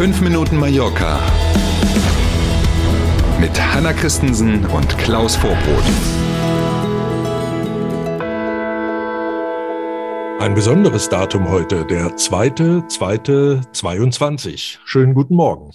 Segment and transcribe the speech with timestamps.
[0.00, 1.20] 5 Minuten Mallorca
[3.38, 5.84] mit Hanna Christensen und Klaus Vorbrot.
[10.38, 14.78] Ein besonderes Datum heute, der 2.2.22.
[14.86, 15.70] Schönen guten Morgen.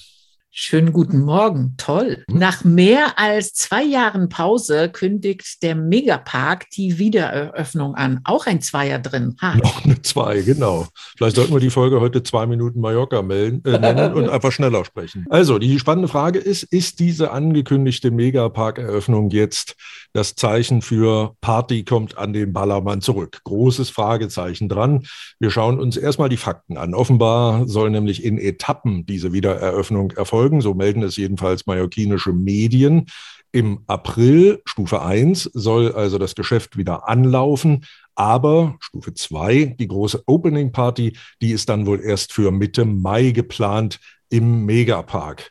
[0.57, 2.23] Schönen guten Morgen, toll.
[2.31, 2.39] Hm?
[2.39, 8.21] Nach mehr als zwei Jahren Pause kündigt der Megapark die Wiedereröffnung an.
[8.23, 9.35] Auch ein Zweier drin.
[9.41, 9.57] Ha.
[9.57, 10.88] Noch eine Zwei, genau.
[11.17, 14.85] Vielleicht sollten wir die Folge heute zwei Minuten Mallorca melden, äh, nennen und einfach schneller
[14.85, 15.25] sprechen.
[15.30, 19.75] Also, die spannende Frage ist, ist diese angekündigte Megapark-Eröffnung jetzt
[20.13, 23.41] das Zeichen für Party kommt an den Ballermann zurück?
[23.44, 25.05] Großes Fragezeichen dran.
[25.38, 26.94] Wir schauen uns erstmal die Fakten an.
[26.94, 33.08] Offenbar soll nämlich in Etappen diese Wiedereröffnung erfolgen folgen, so melden es jedenfalls mallorquinische Medien.
[33.52, 37.86] Im April, Stufe 1, soll also das Geschäft wieder anlaufen.
[38.13, 43.31] Aber Stufe 2, die große Opening Party, die ist dann wohl erst für Mitte Mai
[43.31, 44.00] geplant
[44.36, 45.50] im Megapark.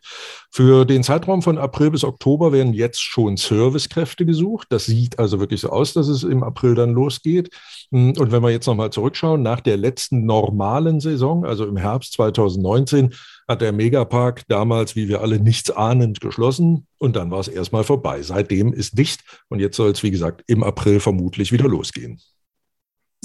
[0.50, 4.66] Für den Zeitraum von April bis Oktober werden jetzt schon Servicekräfte gesucht.
[4.70, 7.48] Das sieht also wirklich so aus, dass es im April dann losgeht.
[7.90, 13.14] Und wenn wir jetzt nochmal zurückschauen, nach der letzten normalen Saison, also im Herbst 2019,
[13.48, 17.84] hat der Megapark damals, wie wir alle, nichts ahnend geschlossen und dann war es erstmal
[17.84, 18.22] vorbei.
[18.22, 22.20] Seitdem ist dicht und jetzt soll es, wie gesagt, im April vermutlich wieder losgehen.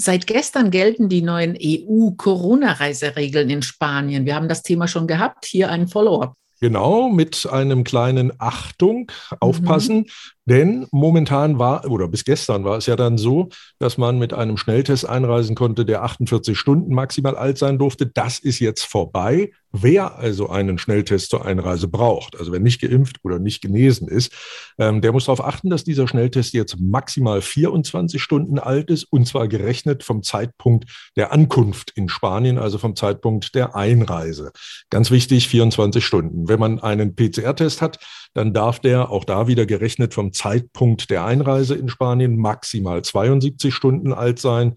[0.02, 4.24] Seit gestern gelten die neuen EU-Corona-Reiseregeln in Spanien.
[4.24, 5.44] Wir haben das Thema schon gehabt.
[5.44, 6.32] Hier ein Follow-up.
[6.58, 10.06] Genau, mit einem kleinen Achtung, aufpassen, mhm.
[10.50, 14.56] Denn momentan war, oder bis gestern war es ja dann so, dass man mit einem
[14.56, 18.06] Schnelltest einreisen konnte, der 48 Stunden maximal alt sein durfte.
[18.06, 19.52] Das ist jetzt vorbei.
[19.72, 24.32] Wer also einen Schnelltest zur Einreise braucht, also wer nicht geimpft oder nicht genesen ist,
[24.78, 29.28] ähm, der muss darauf achten, dass dieser Schnelltest jetzt maximal 24 Stunden alt ist und
[29.28, 34.50] zwar gerechnet vom Zeitpunkt der Ankunft in Spanien, also vom Zeitpunkt der Einreise.
[34.90, 36.48] Ganz wichtig, 24 Stunden.
[36.48, 38.00] Wenn man einen PCR-Test hat,
[38.34, 43.74] dann darf der auch da wieder gerechnet vom Zeitpunkt der Einreise in Spanien maximal 72
[43.74, 44.76] Stunden alt sein.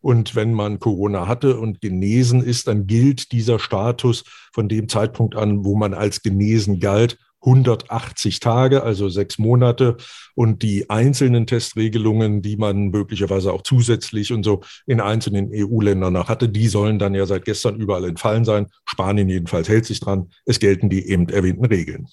[0.00, 5.36] Und wenn man Corona hatte und genesen ist, dann gilt dieser Status von dem Zeitpunkt
[5.36, 9.98] an, wo man als genesen galt, 180 Tage, also sechs Monate.
[10.34, 16.28] Und die einzelnen Testregelungen, die man möglicherweise auch zusätzlich und so in einzelnen EU-Ländern noch
[16.28, 18.66] hatte, die sollen dann ja seit gestern überall entfallen sein.
[18.84, 20.30] Spanien jedenfalls hält sich dran.
[20.44, 22.08] Es gelten die eben erwähnten Regeln.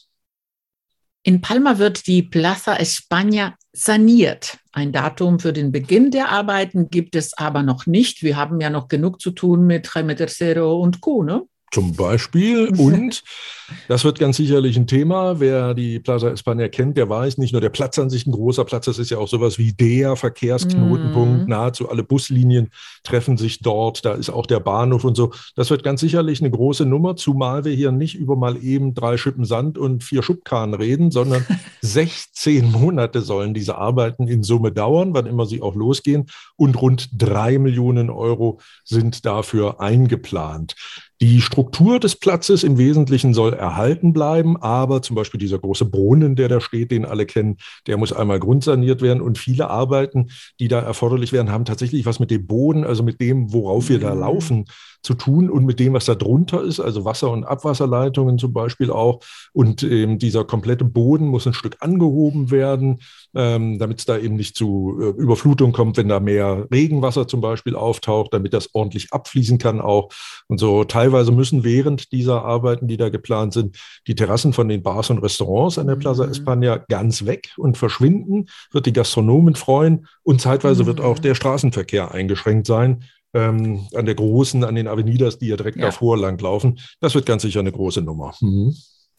[1.23, 4.57] In Palma wird die Plaza España saniert.
[4.71, 8.23] Ein Datum für den Beginn der Arbeiten gibt es aber noch nicht.
[8.23, 11.23] Wir haben ja noch genug zu tun mit Jaime Tercero und Co.
[11.23, 11.43] Ne?
[11.71, 12.67] Zum Beispiel.
[12.77, 13.23] Und
[13.87, 15.39] das wird ganz sicherlich ein Thema.
[15.39, 18.65] Wer die Plaza España kennt, der weiß nicht nur der Platz an sich ein großer
[18.65, 21.47] Platz, das ist ja auch sowas wie der Verkehrsknotenpunkt.
[21.47, 21.49] Mm.
[21.49, 22.71] Nahezu alle Buslinien
[23.03, 24.03] treffen sich dort.
[24.03, 25.31] Da ist auch der Bahnhof und so.
[25.55, 29.15] Das wird ganz sicherlich eine große Nummer, zumal wir hier nicht über mal eben drei
[29.15, 31.45] Schippen Sand und vier Schubkarren reden, sondern
[31.81, 36.25] 16 Monate sollen diese Arbeiten in Summe dauern, wann immer sie auch losgehen.
[36.57, 40.75] Und rund drei Millionen Euro sind dafür eingeplant.
[41.21, 46.35] Die Struktur des Platzes im Wesentlichen soll erhalten bleiben, aber zum Beispiel dieser große Brunnen,
[46.35, 50.67] der da steht, den alle kennen, der muss einmal grundsaniert werden und viele Arbeiten, die
[50.67, 54.15] da erforderlich werden, haben tatsächlich was mit dem Boden, also mit dem, worauf wir da
[54.15, 54.19] mhm.
[54.19, 54.65] laufen,
[55.03, 58.91] zu tun und mit dem, was da drunter ist, also Wasser- und Abwasserleitungen zum Beispiel
[58.91, 59.19] auch.
[59.51, 62.99] Und ähm, dieser komplette Boden muss ein Stück angehoben werden,
[63.33, 67.41] ähm, damit es da eben nicht zu äh, Überflutung kommt, wenn da mehr Regenwasser zum
[67.41, 70.09] Beispiel auftaucht, damit das ordentlich abfließen kann auch.
[70.47, 73.77] Und so teilweise müssen während dieser Arbeiten, die da geplant sind,
[74.07, 76.31] die Terrassen von den Bars und Restaurants an der Plaza mhm.
[76.31, 80.87] España ganz weg und verschwinden, wird die Gastronomen freuen und zeitweise mhm.
[80.87, 85.55] wird auch der Straßenverkehr eingeschränkt sein ähm, an der großen, an den Avenidas, die ja
[85.55, 85.85] direkt ja.
[85.85, 86.79] davor langlaufen.
[86.99, 88.33] Das wird ganz sicher eine große Nummer.
[88.41, 88.75] Mhm.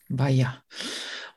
[0.08, 0.56] War ja.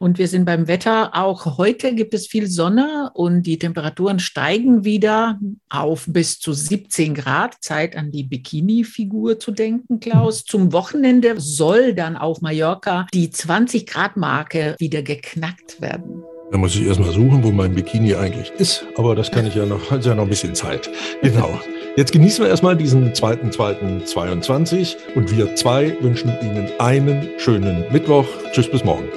[0.06, 1.16] Und wir sind beim Wetter.
[1.16, 7.16] Auch heute gibt es viel Sonne und die Temperaturen steigen wieder auf bis zu 17
[7.16, 7.56] Grad.
[7.62, 10.44] Zeit an die Bikini-Figur zu denken, Klaus.
[10.44, 16.22] Zum Wochenende soll dann auf Mallorca die 20 Grad Marke wieder geknackt werden.
[16.52, 18.85] Da muss ich erstmal suchen, wo mein Bikini eigentlich ist.
[18.97, 20.88] Aber das kann ich ja noch, hat ja noch ein bisschen Zeit.
[21.24, 21.59] Genau.
[21.97, 28.28] Jetzt genießen wir erstmal diesen 2.2.22 und wir zwei wünschen Ihnen einen schönen Mittwoch.
[28.52, 29.08] Tschüss, bis morgen.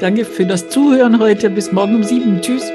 [0.00, 1.50] Danke für das Zuhören heute.
[1.50, 2.40] Bis morgen um sieben.
[2.40, 2.70] Tschüss.